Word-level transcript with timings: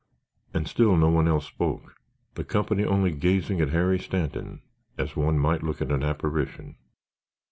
And 0.51 0.67
still 0.67 0.97
no 0.97 1.09
one 1.09 1.27
else 1.27 1.45
spoke, 1.45 1.93
the 2.33 2.43
company 2.43 2.83
only 2.83 3.11
gazing 3.11 3.61
at 3.61 3.69
Harry 3.69 3.99
Stanton, 3.99 4.63
as 4.97 5.15
one 5.15 5.37
might 5.37 5.61
look 5.61 5.79
at 5.79 5.91
an 5.91 6.01
apparition. 6.01 6.75